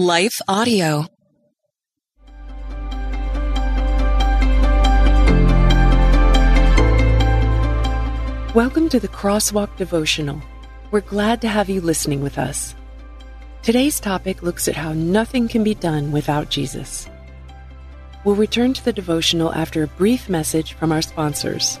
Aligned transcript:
Life 0.00 0.40
Audio. 0.46 1.06
Welcome 8.54 8.88
to 8.90 9.00
the 9.00 9.08
Crosswalk 9.08 9.76
Devotional. 9.76 10.40
We're 10.92 11.00
glad 11.00 11.40
to 11.40 11.48
have 11.48 11.68
you 11.68 11.80
listening 11.80 12.20
with 12.20 12.38
us. 12.38 12.76
Today's 13.64 13.98
topic 13.98 14.40
looks 14.40 14.68
at 14.68 14.76
how 14.76 14.92
nothing 14.92 15.48
can 15.48 15.64
be 15.64 15.74
done 15.74 16.12
without 16.12 16.48
Jesus. 16.48 17.10
We'll 18.24 18.36
return 18.36 18.74
to 18.74 18.84
the 18.84 18.92
devotional 18.92 19.52
after 19.52 19.82
a 19.82 19.88
brief 19.88 20.28
message 20.28 20.74
from 20.74 20.92
our 20.92 21.02
sponsors. 21.02 21.80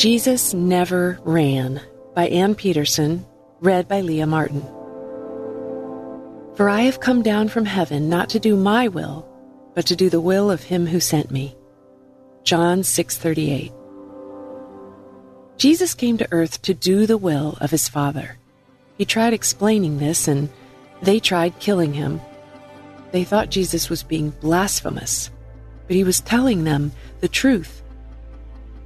Jesus 0.00 0.54
Never 0.54 1.20
Ran 1.24 1.78
by 2.14 2.28
Ann 2.28 2.54
Peterson, 2.54 3.26
read 3.60 3.86
by 3.86 4.00
Leah 4.00 4.26
Martin. 4.26 4.62
For 6.54 6.70
I 6.70 6.80
have 6.80 7.00
come 7.00 7.20
down 7.20 7.48
from 7.48 7.66
heaven 7.66 8.08
not 8.08 8.30
to 8.30 8.38
do 8.38 8.56
my 8.56 8.88
will, 8.88 9.28
but 9.74 9.84
to 9.88 9.94
do 9.94 10.08
the 10.08 10.18
will 10.22 10.50
of 10.50 10.62
him 10.62 10.86
who 10.86 11.00
sent 11.00 11.30
me. 11.30 11.54
John 12.44 12.82
6:38. 12.82 13.74
Jesus 15.58 15.92
came 15.92 16.16
to 16.16 16.28
earth 16.32 16.62
to 16.62 16.72
do 16.72 17.06
the 17.06 17.18
will 17.18 17.58
of 17.60 17.70
his 17.70 17.86
Father. 17.86 18.38
He 18.96 19.04
tried 19.04 19.34
explaining 19.34 19.98
this 19.98 20.26
and 20.26 20.48
they 21.02 21.20
tried 21.20 21.60
killing 21.60 21.92
him. 21.92 22.22
They 23.12 23.24
thought 23.24 23.50
Jesus 23.50 23.90
was 23.90 24.02
being 24.02 24.30
blasphemous, 24.40 25.28
but 25.86 25.94
he 25.94 26.04
was 26.04 26.22
telling 26.22 26.64
them 26.64 26.92
the 27.20 27.28
truth. 27.28 27.82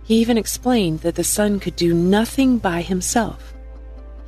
He 0.05 0.16
even 0.16 0.36
explained 0.36 1.00
that 1.00 1.14
the 1.14 1.24
Son 1.24 1.58
could 1.58 1.77
do 1.77 1.94
nothing 1.94 2.58
by 2.58 2.83
himself. 2.83 3.55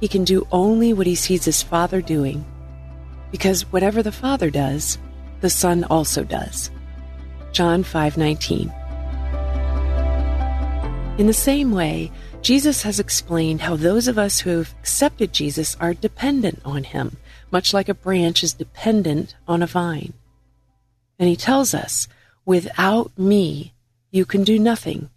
He 0.01 0.09
can 0.09 0.25
do 0.25 0.47
only 0.51 0.93
what 0.93 1.07
he 1.07 1.15
sees 1.15 1.45
his 1.45 1.63
Father 1.63 2.01
doing. 2.01 2.45
Because 3.31 3.71
whatever 3.73 4.03
the 4.03 4.13
Father 4.13 4.51
does, 4.51 4.99
the 5.43 5.51
Son 5.51 5.85
also 5.85 6.25
does. 6.25 6.71
John 7.53 7.85
5:19. 7.85 8.73
In 11.19 11.27
the 11.27 11.33
same 11.33 11.73
way, 11.73 12.11
Jesus 12.43 12.83
has 12.83 13.01
explained 13.01 13.63
how 13.63 13.77
those 13.77 14.09
of 14.09 14.19
us 14.19 14.41
who 14.41 14.51
have 14.51 14.75
accepted 14.81 15.33
Jesus 15.33 15.77
are 15.81 15.95
dependent 15.95 16.61
on 16.65 16.85
him, 16.85 17.17
much 17.51 17.73
like 17.75 17.89
a 17.89 17.95
branch 17.95 18.43
is 18.45 18.53
dependent 18.53 19.35
on 19.49 19.63
a 19.63 19.67
vine. 19.67 20.13
And 21.19 21.29
he 21.29 21.37
tells 21.37 21.75
us, 21.75 22.07
without 22.45 23.19
me, 23.19 23.73
you 24.11 24.25
can 24.25 24.45
do 24.45 24.59
nothing. 24.59 25.11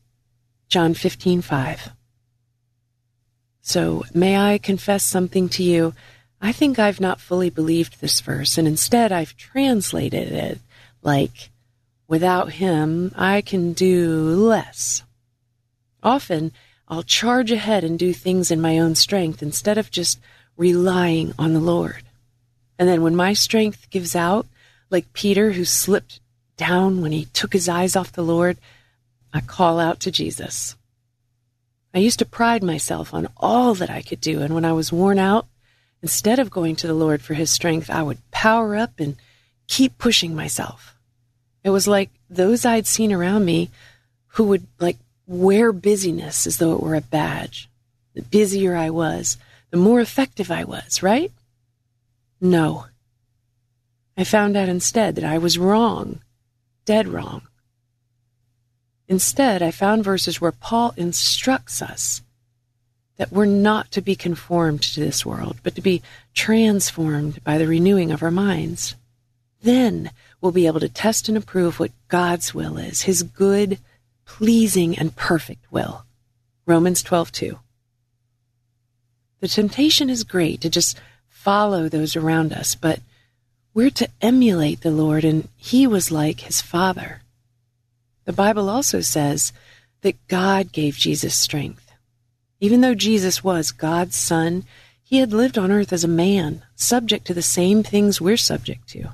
John 0.69 0.93
15:5. 0.93 1.91
So, 3.61 4.03
may 4.13 4.37
I 4.37 4.59
confess 4.59 5.03
something 5.03 5.49
to 5.49 5.63
you? 5.63 5.93
I 6.39 6.51
think 6.51 6.77
I've 6.79 7.01
not 7.01 7.19
fully 7.19 7.49
believed 7.49 7.99
this 7.99 8.21
verse, 8.21 8.57
and 8.57 8.67
instead 8.67 9.11
I've 9.11 9.35
translated 9.35 10.31
it 10.31 10.59
like, 11.01 11.49
without 12.07 12.53
him, 12.53 13.11
I 13.15 13.41
can 13.41 13.73
do 13.73 14.35
less. 14.35 15.03
Often, 16.03 16.51
I'll 16.87 17.03
charge 17.03 17.51
ahead 17.51 17.83
and 17.83 17.97
do 17.97 18.13
things 18.13 18.51
in 18.51 18.61
my 18.61 18.77
own 18.79 18.95
strength 18.95 19.41
instead 19.41 19.77
of 19.77 19.91
just 19.91 20.19
relying 20.55 21.33
on 21.37 21.53
the 21.53 21.59
Lord. 21.59 22.03
And 22.77 22.87
then 22.87 23.01
when 23.01 23.15
my 23.15 23.33
strength 23.33 23.89
gives 23.89 24.15
out, 24.15 24.45
like 24.89 25.13
Peter 25.13 25.53
who 25.53 25.65
slipped 25.65 26.19
down 26.57 27.01
when 27.01 27.11
he 27.11 27.25
took 27.25 27.53
his 27.53 27.67
eyes 27.69 27.95
off 27.95 28.11
the 28.11 28.23
Lord, 28.23 28.57
I 29.33 29.41
call 29.41 29.79
out 29.79 29.99
to 30.01 30.11
Jesus. 30.11 30.75
I 31.93 31.99
used 31.99 32.19
to 32.19 32.25
pride 32.25 32.63
myself 32.63 33.13
on 33.13 33.27
all 33.37 33.73
that 33.75 33.89
I 33.89 34.01
could 34.01 34.21
do, 34.21 34.41
and 34.41 34.53
when 34.53 34.65
I 34.65 34.73
was 34.73 34.91
worn 34.91 35.19
out, 35.19 35.47
instead 36.01 36.39
of 36.39 36.51
going 36.51 36.75
to 36.77 36.87
the 36.87 36.93
Lord 36.93 37.21
for 37.21 37.33
his 37.33 37.49
strength, 37.49 37.89
I 37.89 38.03
would 38.03 38.19
power 38.31 38.75
up 38.75 38.99
and 38.99 39.15
keep 39.67 39.97
pushing 39.97 40.35
myself. 40.35 40.95
It 41.63 41.71
was 41.71 41.87
like 41.87 42.09
those 42.29 42.65
I'd 42.65 42.87
seen 42.87 43.11
around 43.11 43.45
me 43.45 43.69
who 44.33 44.45
would 44.45 44.65
like 44.79 44.97
wear 45.27 45.71
busyness 45.71 46.47
as 46.47 46.57
though 46.57 46.73
it 46.73 46.81
were 46.81 46.95
a 46.95 47.01
badge. 47.01 47.69
The 48.13 48.21
busier 48.21 48.75
I 48.75 48.89
was, 48.89 49.37
the 49.71 49.77
more 49.77 49.99
effective 49.99 50.51
I 50.51 50.63
was, 50.63 51.03
right? 51.03 51.31
No. 52.41 52.85
I 54.17 54.23
found 54.23 54.57
out 54.57 54.69
instead 54.69 55.15
that 55.15 55.23
I 55.23 55.37
was 55.37 55.57
wrong, 55.57 56.21
dead 56.85 57.07
wrong. 57.07 57.43
Instead, 59.09 59.63
I 59.63 59.71
found 59.71 60.03
verses 60.03 60.39
where 60.39 60.51
Paul 60.51 60.93
instructs 60.95 61.81
us 61.81 62.21
that 63.17 63.31
we're 63.31 63.45
not 63.45 63.91
to 63.91 64.01
be 64.01 64.15
conformed 64.15 64.83
to 64.83 64.99
this 64.99 65.25
world, 65.25 65.57
but 65.63 65.75
to 65.75 65.81
be 65.81 66.03
transformed 66.35 67.43
by 67.43 67.57
the 67.57 67.67
renewing 67.67 68.11
of 68.11 68.21
our 68.21 68.31
minds. 68.31 68.95
Then 69.61 70.11
we'll 70.39 70.51
be 70.53 70.67
able 70.67 70.79
to 70.79 70.87
test 70.87 71.27
and 71.27 71.35
approve 71.35 71.79
what 71.79 71.91
God's 72.07 72.53
will 72.53 72.77
is, 72.77 73.01
his 73.01 73.23
good, 73.23 73.79
pleasing, 74.25 74.97
and 74.97 75.15
perfect 75.15 75.65
will. 75.71 76.05
Romans 76.67 77.01
12:2. 77.03 77.59
The 79.39 79.47
temptation 79.47 80.09
is 80.09 80.23
great 80.23 80.61
to 80.61 80.69
just 80.69 80.99
follow 81.27 81.89
those 81.89 82.15
around 82.15 82.53
us, 82.53 82.75
but 82.75 83.01
we're 83.73 83.89
to 83.91 84.09
emulate 84.21 84.81
the 84.81 84.91
Lord, 84.91 85.25
and 85.25 85.47
he 85.57 85.87
was 85.87 86.11
like 86.11 86.41
his 86.41 86.61
father. 86.61 87.23
The 88.25 88.33
Bible 88.33 88.69
also 88.69 89.01
says 89.01 89.53
that 90.01 90.27
God 90.27 90.71
gave 90.71 90.95
Jesus 90.95 91.35
strength. 91.35 91.91
Even 92.59 92.81
though 92.81 92.95
Jesus 92.95 93.43
was 93.43 93.71
God's 93.71 94.15
son, 94.15 94.65
he 95.01 95.17
had 95.17 95.33
lived 95.33 95.57
on 95.57 95.71
earth 95.71 95.91
as 95.91 96.03
a 96.03 96.09
man, 96.09 96.63
subject 96.75 97.25
to 97.25 97.33
the 97.33 97.41
same 97.41 97.83
things 97.83 98.21
we're 98.21 98.37
subject 98.37 98.87
to. 98.89 99.09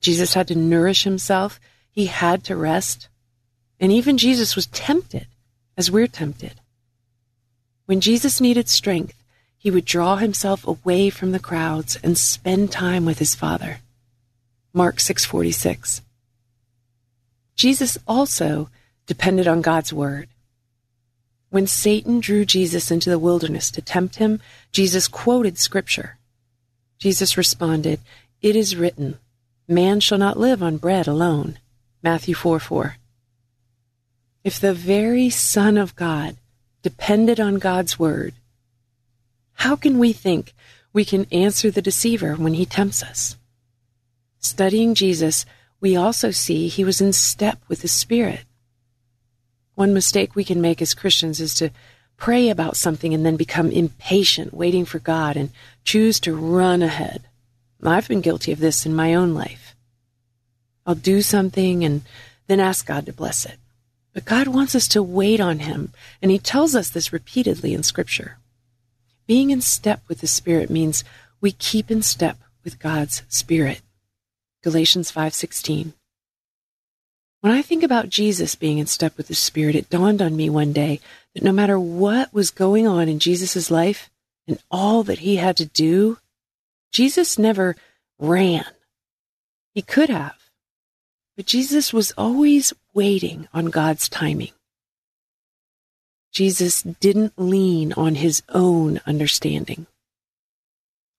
Jesus 0.00 0.34
had 0.34 0.48
to 0.48 0.54
nourish 0.54 1.04
himself, 1.04 1.60
he 1.90 2.06
had 2.06 2.44
to 2.44 2.56
rest, 2.56 3.08
and 3.80 3.92
even 3.92 4.18
Jesus 4.18 4.56
was 4.56 4.66
tempted 4.66 5.26
as 5.76 5.90
we're 5.90 6.06
tempted. 6.06 6.54
When 7.86 8.00
Jesus 8.00 8.40
needed 8.40 8.68
strength, 8.68 9.22
he 9.56 9.70
would 9.70 9.84
draw 9.84 10.16
himself 10.16 10.66
away 10.66 11.10
from 11.10 11.32
the 11.32 11.38
crowds 11.38 11.98
and 12.02 12.16
spend 12.16 12.70
time 12.70 13.04
with 13.04 13.18
his 13.18 13.34
Father. 13.34 13.80
Mark 14.72 14.98
6:46. 14.98 16.02
Jesus 17.58 17.98
also 18.06 18.70
depended 19.06 19.48
on 19.48 19.62
God's 19.62 19.92
word. 19.92 20.28
When 21.50 21.66
Satan 21.66 22.20
drew 22.20 22.44
Jesus 22.44 22.92
into 22.92 23.10
the 23.10 23.18
wilderness 23.18 23.68
to 23.72 23.82
tempt 23.82 24.16
him, 24.16 24.40
Jesus 24.70 25.08
quoted 25.08 25.58
scripture. 25.58 26.18
Jesus 26.98 27.36
responded, 27.36 27.98
It 28.40 28.54
is 28.54 28.76
written, 28.76 29.18
Man 29.66 29.98
shall 29.98 30.18
not 30.18 30.38
live 30.38 30.62
on 30.62 30.76
bread 30.76 31.08
alone. 31.08 31.58
Matthew 32.00 32.36
4 32.36 32.60
4. 32.60 32.96
If 34.44 34.60
the 34.60 34.72
very 34.72 35.28
Son 35.28 35.76
of 35.76 35.96
God 35.96 36.36
depended 36.82 37.40
on 37.40 37.56
God's 37.56 37.98
word, 37.98 38.34
how 39.54 39.74
can 39.74 39.98
we 39.98 40.12
think 40.12 40.54
we 40.92 41.04
can 41.04 41.26
answer 41.32 41.72
the 41.72 41.82
deceiver 41.82 42.36
when 42.36 42.54
he 42.54 42.64
tempts 42.64 43.02
us? 43.02 43.36
Studying 44.38 44.94
Jesus 44.94 45.44
we 45.80 45.96
also 45.96 46.30
see 46.30 46.68
he 46.68 46.84
was 46.84 47.00
in 47.00 47.12
step 47.12 47.58
with 47.68 47.82
the 47.82 47.88
Spirit. 47.88 48.44
One 49.74 49.94
mistake 49.94 50.34
we 50.34 50.44
can 50.44 50.60
make 50.60 50.82
as 50.82 50.94
Christians 50.94 51.40
is 51.40 51.54
to 51.54 51.70
pray 52.16 52.48
about 52.48 52.76
something 52.76 53.14
and 53.14 53.24
then 53.24 53.36
become 53.36 53.70
impatient, 53.70 54.52
waiting 54.52 54.84
for 54.84 54.98
God, 54.98 55.36
and 55.36 55.50
choose 55.84 56.18
to 56.20 56.34
run 56.34 56.82
ahead. 56.82 57.28
I've 57.82 58.08
been 58.08 58.20
guilty 58.20 58.50
of 58.50 58.58
this 58.58 58.84
in 58.84 58.94
my 58.94 59.14
own 59.14 59.34
life. 59.34 59.76
I'll 60.84 60.96
do 60.96 61.22
something 61.22 61.84
and 61.84 62.02
then 62.48 62.58
ask 62.58 62.86
God 62.86 63.06
to 63.06 63.12
bless 63.12 63.46
it. 63.46 63.58
But 64.12 64.24
God 64.24 64.48
wants 64.48 64.74
us 64.74 64.88
to 64.88 65.02
wait 65.02 65.38
on 65.38 65.60
Him, 65.60 65.92
and 66.20 66.32
He 66.32 66.40
tells 66.40 66.74
us 66.74 66.90
this 66.90 67.12
repeatedly 67.12 67.72
in 67.72 67.84
Scripture. 67.84 68.38
Being 69.28 69.50
in 69.50 69.60
step 69.60 70.02
with 70.08 70.22
the 70.22 70.26
Spirit 70.26 70.70
means 70.70 71.04
we 71.40 71.52
keep 71.52 71.88
in 71.88 72.02
step 72.02 72.38
with 72.64 72.80
God's 72.80 73.22
Spirit. 73.28 73.82
Galatians 74.62 75.10
5:16. 75.10 75.94
When 77.40 77.52
I 77.52 77.62
think 77.62 77.84
about 77.84 78.08
Jesus 78.08 78.56
being 78.56 78.78
in 78.78 78.86
step 78.86 79.16
with 79.16 79.28
the 79.28 79.34
Spirit, 79.34 79.76
it 79.76 79.90
dawned 79.90 80.20
on 80.20 80.36
me 80.36 80.50
one 80.50 80.72
day 80.72 81.00
that 81.34 81.44
no 81.44 81.52
matter 81.52 81.78
what 81.78 82.34
was 82.34 82.50
going 82.50 82.86
on 82.86 83.08
in 83.08 83.20
Jesus' 83.20 83.70
life 83.70 84.10
and 84.48 84.58
all 84.70 85.04
that 85.04 85.20
he 85.20 85.36
had 85.36 85.56
to 85.58 85.66
do, 85.66 86.18
Jesus 86.90 87.38
never 87.38 87.76
ran. 88.18 88.64
He 89.74 89.82
could 89.82 90.10
have, 90.10 90.50
but 91.36 91.46
Jesus 91.46 91.92
was 91.92 92.12
always 92.18 92.72
waiting 92.92 93.46
on 93.54 93.66
God's 93.66 94.08
timing. 94.08 94.50
Jesus 96.32 96.82
didn't 96.82 97.34
lean 97.36 97.92
on 97.92 98.16
his 98.16 98.42
own 98.48 99.00
understanding. 99.06 99.86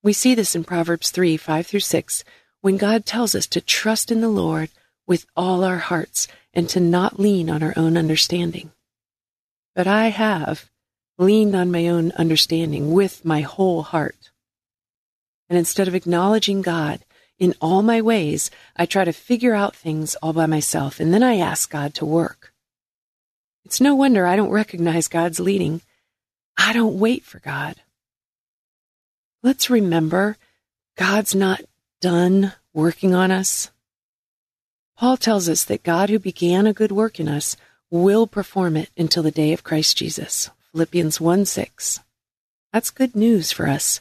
We 0.02 0.12
see 0.12 0.34
this 0.34 0.54
in 0.54 0.64
Proverbs 0.64 1.10
3 1.10 1.36
5 1.36 1.66
through 1.66 1.80
6, 1.80 2.24
when 2.60 2.76
God 2.76 3.06
tells 3.06 3.34
us 3.34 3.46
to 3.48 3.60
trust 3.60 4.10
in 4.10 4.20
the 4.20 4.28
Lord 4.28 4.70
with 5.06 5.26
all 5.36 5.64
our 5.64 5.78
hearts 5.78 6.28
and 6.52 6.68
to 6.68 6.80
not 6.80 7.18
lean 7.18 7.48
on 7.48 7.62
our 7.62 7.74
own 7.76 7.96
understanding. 7.96 8.72
But 9.74 9.86
I 9.86 10.08
have 10.08 10.70
leaned 11.18 11.54
on 11.54 11.70
my 11.70 11.88
own 11.88 12.12
understanding 12.12 12.92
with 12.92 13.24
my 13.24 13.40
whole 13.40 13.82
heart. 13.82 14.30
And 15.48 15.58
instead 15.58 15.88
of 15.88 15.94
acknowledging 15.94 16.62
God 16.62 17.00
in 17.38 17.54
all 17.60 17.82
my 17.82 18.00
ways, 18.00 18.50
I 18.76 18.86
try 18.86 19.04
to 19.04 19.12
figure 19.12 19.54
out 19.54 19.74
things 19.74 20.14
all 20.16 20.32
by 20.32 20.46
myself, 20.46 21.00
and 21.00 21.12
then 21.12 21.22
I 21.22 21.38
ask 21.38 21.70
God 21.70 21.94
to 21.94 22.04
work. 22.04 22.52
It's 23.64 23.80
no 23.80 23.94
wonder 23.94 24.26
I 24.26 24.36
don't 24.36 24.50
recognize 24.50 25.08
God's 25.08 25.40
leading. 25.40 25.80
I 26.56 26.72
don't 26.72 26.98
wait 26.98 27.24
for 27.24 27.38
God. 27.38 27.76
Let's 29.42 29.70
remember 29.70 30.36
God's 30.96 31.34
not 31.34 31.62
done 32.00 32.52
working 32.72 33.14
on 33.14 33.30
us. 33.30 33.70
Paul 34.96 35.16
tells 35.16 35.48
us 35.48 35.64
that 35.64 35.82
God 35.82 36.10
who 36.10 36.18
began 36.18 36.66
a 36.66 36.72
good 36.72 36.92
work 36.92 37.20
in 37.20 37.28
us 37.28 37.56
will 37.90 38.26
perform 38.26 38.76
it 38.76 38.90
until 38.96 39.22
the 39.22 39.30
day 39.30 39.52
of 39.52 39.64
Christ 39.64 39.96
Jesus. 39.96 40.50
Philippians 40.72 41.20
1 41.20 41.46
6. 41.46 42.00
That's 42.72 42.90
good 42.90 43.16
news 43.16 43.52
for 43.52 43.68
us. 43.68 44.00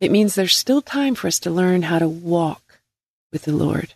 It 0.00 0.10
means 0.10 0.34
there's 0.34 0.56
still 0.56 0.82
time 0.82 1.14
for 1.14 1.26
us 1.26 1.40
to 1.40 1.50
learn 1.50 1.82
how 1.82 1.98
to 1.98 2.08
walk 2.08 2.80
with 3.32 3.42
the 3.42 3.52
Lord. 3.52 3.94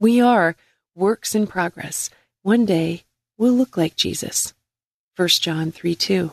We 0.00 0.20
are 0.20 0.56
works 0.94 1.34
in 1.34 1.46
progress. 1.46 2.10
One 2.42 2.64
day 2.64 3.04
we'll 3.36 3.52
look 3.52 3.76
like 3.76 3.96
Jesus. 3.96 4.54
1 5.16 5.28
John 5.28 5.72
3 5.72 5.94
2. 5.94 6.32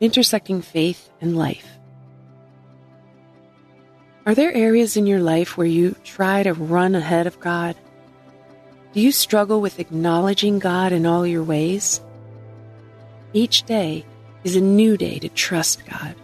Intersecting 0.00 0.62
faith 0.62 1.10
and 1.20 1.36
life. 1.36 1.78
Are 4.24 4.36
there 4.36 4.52
areas 4.52 4.96
in 4.96 5.06
your 5.06 5.20
life 5.20 5.56
where 5.56 5.66
you 5.66 5.96
try 6.04 6.44
to 6.44 6.54
run 6.54 6.94
ahead 6.94 7.26
of 7.26 7.40
God? 7.40 7.74
Do 8.92 9.00
you 9.00 9.10
struggle 9.10 9.60
with 9.60 9.80
acknowledging 9.80 10.60
God 10.60 10.92
in 10.92 11.06
all 11.06 11.26
your 11.26 11.42
ways? 11.42 12.00
Each 13.32 13.64
day 13.64 14.04
is 14.44 14.54
a 14.54 14.60
new 14.60 14.96
day 14.96 15.18
to 15.18 15.28
trust 15.28 15.84
God. 15.86 16.14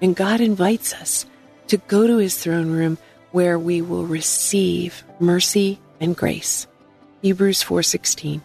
And 0.00 0.14
God 0.14 0.40
invites 0.40 0.92
us 0.94 1.26
to 1.66 1.78
go 1.78 2.06
to 2.06 2.18
his 2.18 2.36
throne 2.36 2.70
room 2.70 2.96
where 3.32 3.58
we 3.58 3.82
will 3.82 4.06
receive 4.06 5.02
mercy 5.18 5.80
and 6.00 6.16
grace. 6.16 6.68
Hebrews 7.22 7.62
4:16. 7.62 8.40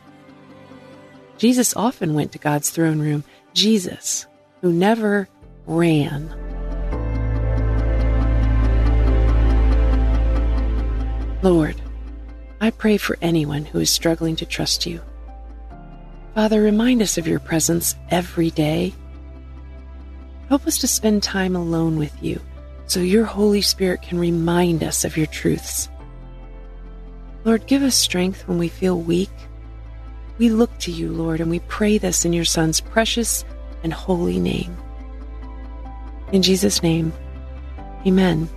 Jesus 1.37 1.75
often 1.75 2.15
went 2.15 2.31
to 2.31 2.39
God's 2.39 2.71
throne 2.71 2.99
room. 2.99 3.23
Jesus, 3.53 4.25
who 4.61 4.73
never 4.73 5.27
ran. 5.67 6.44
Lord, 11.45 11.79
I 12.59 12.71
pray 12.71 12.97
for 12.97 13.19
anyone 13.21 13.65
who 13.65 13.79
is 13.79 13.91
struggling 13.91 14.35
to 14.37 14.47
trust 14.47 14.87
you. 14.87 14.99
Father, 16.33 16.59
remind 16.59 17.03
us 17.03 17.19
of 17.19 17.27
your 17.27 17.39
presence 17.39 17.95
every 18.09 18.49
day. 18.49 18.95
Help 20.49 20.65
us 20.65 20.79
to 20.79 20.87
spend 20.87 21.21
time 21.21 21.55
alone 21.55 21.97
with 21.97 22.23
you 22.23 22.41
so 22.87 22.99
your 22.99 23.25
Holy 23.25 23.61
Spirit 23.61 24.01
can 24.01 24.17
remind 24.17 24.83
us 24.83 25.05
of 25.05 25.17
your 25.17 25.27
truths. 25.27 25.87
Lord, 27.43 27.67
give 27.67 27.83
us 27.83 27.93
strength 27.95 28.47
when 28.47 28.57
we 28.57 28.67
feel 28.67 28.99
weak. 28.99 29.29
We 30.39 30.49
look 30.49 30.75
to 30.79 30.91
you, 30.91 31.13
Lord, 31.13 31.41
and 31.41 31.51
we 31.51 31.59
pray 31.59 31.99
this 31.99 32.25
in 32.25 32.33
your 32.33 32.43
Son's 32.43 32.81
precious 32.81 33.45
and 33.83 33.93
holy 33.93 34.39
name. 34.39 34.75
In 36.31 36.41
Jesus' 36.41 36.81
name, 36.81 37.13
amen. 38.03 38.49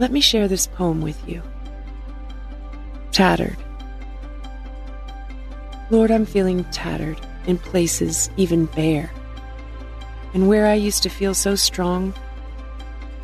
Let 0.00 0.10
me 0.10 0.20
share 0.20 0.48
this 0.48 0.66
poem 0.66 1.00
with 1.00 1.28
you. 1.28 1.42
Tattered. 3.12 3.56
Lord, 5.90 6.10
I'm 6.10 6.26
feeling 6.26 6.64
tattered, 6.64 7.20
in 7.46 7.58
places 7.58 8.30
even 8.36 8.66
bare. 8.66 9.12
And 10.32 10.48
where 10.48 10.66
I 10.66 10.74
used 10.74 11.02
to 11.04 11.08
feel 11.08 11.34
so 11.34 11.54
strong, 11.54 12.14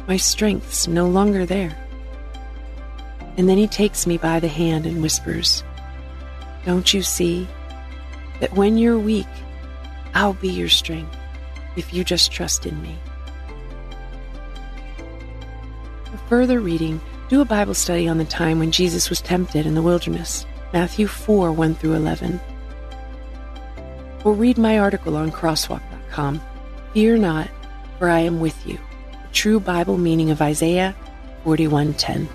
my 0.06 0.17
strength's 0.17 0.87
no 0.87 1.08
longer 1.08 1.44
there. 1.44 1.76
And 3.37 3.49
then 3.49 3.58
he 3.58 3.66
takes 3.66 4.06
me 4.06 4.19
by 4.19 4.38
the 4.38 4.49
hand 4.49 4.87
and 4.87 5.02
whispers, 5.02 5.64
Don't 6.64 6.93
you 6.93 7.02
see 7.02 7.49
that 8.40 8.52
when 8.55 8.78
you're 8.78 8.99
weak, 8.99 9.26
I'll 10.14 10.34
be 10.34 10.50
your 10.50 10.69
strength 10.69 11.16
if 11.76 11.94
you 11.94 12.05
just 12.05 12.31
trust 12.31 12.66
in 12.66 12.81
me? 12.82 12.96
Further 16.31 16.61
reading, 16.61 17.00
do 17.29 17.41
a 17.41 17.44
Bible 17.44 17.75
study 17.75 18.06
on 18.06 18.19
the 18.19 18.25
time 18.25 18.61
when 18.61 18.71
Jesus 18.71 19.11
was 19.11 19.21
tempted 19.21 19.66
in 19.66 19.75
the 19.75 19.83
wilderness, 19.83 20.47
Matthew 20.73 21.09
4 21.09 21.50
1 21.52 21.75
through 21.75 21.95
11. 21.95 22.40
Or 24.25 24.33
read 24.33 24.57
my 24.57 24.78
article 24.78 25.16
on 25.16 25.33
crosswalk.com, 25.33 26.40
Fear 26.95 27.16
Not, 27.19 27.50
for 27.99 28.09
I 28.09 28.21
am 28.21 28.38
with 28.38 28.64
you, 28.64 28.78
the 29.11 29.28
true 29.33 29.59
Bible 29.59 29.99
meaning 29.99 30.31
of 30.31 30.40
Isaiah 30.40 30.95
41:10. 31.45 32.28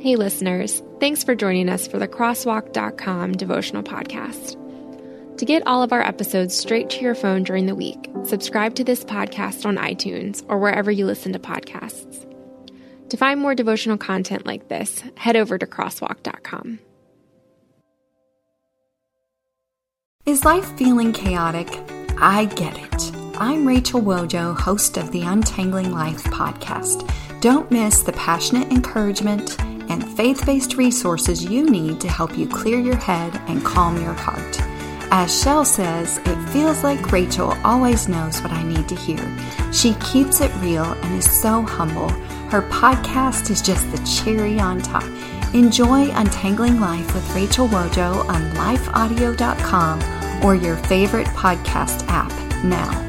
Hey 0.00 0.16
listeners, 0.16 0.82
thanks 0.98 1.22
for 1.22 1.36
joining 1.36 1.68
us 1.68 1.86
for 1.86 1.98
the 2.00 2.08
crosswalk.com 2.08 3.32
devotional 3.32 3.84
podcast. 3.84 4.56
To 5.38 5.44
get 5.44 5.64
all 5.68 5.84
of 5.84 5.92
our 5.92 6.02
episodes 6.02 6.58
straight 6.58 6.90
to 6.90 7.00
your 7.00 7.14
phone 7.14 7.44
during 7.44 7.66
the 7.66 7.74
week, 7.76 8.10
subscribe 8.24 8.74
to 8.74 8.82
this 8.82 9.04
podcast 9.04 9.64
on 9.64 9.76
iTunes 9.76 10.44
or 10.48 10.58
wherever 10.58 10.90
you 10.90 11.06
listen 11.06 11.32
to 11.32 11.38
podcasts. 11.38 12.26
To 13.10 13.16
find 13.16 13.40
more 13.40 13.54
devotional 13.54 13.98
content 13.98 14.46
like 14.46 14.66
this, 14.66 15.00
head 15.16 15.36
over 15.36 15.56
to 15.56 15.64
crosswalk.com. 15.64 16.80
Is 20.26 20.44
life 20.44 20.76
feeling 20.76 21.12
chaotic? 21.12 21.68
I 22.20 22.46
get 22.56 22.76
it. 22.76 23.12
I'm 23.40 23.64
Rachel 23.64 24.02
Wojo, 24.02 24.58
host 24.58 24.96
of 24.96 25.12
the 25.12 25.22
Untangling 25.22 25.92
Life 25.92 26.24
podcast. 26.24 27.08
Don't 27.40 27.70
miss 27.70 28.02
the 28.02 28.12
passionate 28.14 28.72
encouragement 28.72 29.56
and 29.88 30.04
faith 30.16 30.44
based 30.44 30.74
resources 30.74 31.44
you 31.44 31.70
need 31.70 32.00
to 32.00 32.08
help 32.08 32.36
you 32.36 32.48
clear 32.48 32.80
your 32.80 32.96
head 32.96 33.40
and 33.46 33.64
calm 33.64 34.02
your 34.02 34.14
heart. 34.14 34.67
As 35.10 35.42
Shell 35.42 35.64
says, 35.64 36.18
it 36.26 36.36
feels 36.50 36.84
like 36.84 37.12
Rachel 37.12 37.56
always 37.64 38.08
knows 38.08 38.42
what 38.42 38.52
I 38.52 38.62
need 38.62 38.88
to 38.88 38.94
hear. 38.94 39.18
She 39.72 39.94
keeps 39.94 40.40
it 40.40 40.54
real 40.56 40.84
and 40.84 41.14
is 41.18 41.30
so 41.30 41.62
humble. 41.62 42.10
Her 42.50 42.62
podcast 42.62 43.50
is 43.50 43.62
just 43.62 43.90
the 43.90 43.98
cherry 44.04 44.60
on 44.60 44.80
top. 44.80 45.04
Enjoy 45.54 46.10
Untangling 46.10 46.78
Life 46.78 47.14
with 47.14 47.34
Rachel 47.34 47.68
Wojo 47.68 48.28
on 48.28 48.42
lifeaudio.com 48.52 50.44
or 50.44 50.54
your 50.54 50.76
favorite 50.76 51.26
podcast 51.28 52.06
app 52.08 52.30
now. 52.62 53.07